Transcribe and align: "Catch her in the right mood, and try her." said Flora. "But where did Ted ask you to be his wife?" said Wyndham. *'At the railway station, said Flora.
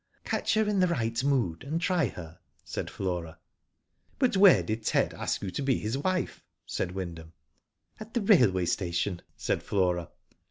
"Catch 0.23 0.55
her 0.55 0.67
in 0.67 0.79
the 0.79 0.87
right 0.87 1.23
mood, 1.23 1.63
and 1.63 1.79
try 1.79 2.07
her." 2.07 2.39
said 2.65 2.89
Flora. 2.89 3.37
"But 4.17 4.35
where 4.35 4.63
did 4.63 4.83
Ted 4.83 5.13
ask 5.13 5.43
you 5.43 5.51
to 5.51 5.61
be 5.61 5.77
his 5.77 5.95
wife?" 5.95 6.43
said 6.65 6.93
Wyndham. 6.93 7.33
*'At 7.99 8.15
the 8.15 8.21
railway 8.21 8.65
station, 8.65 9.21
said 9.37 9.61
Flora. 9.61 10.09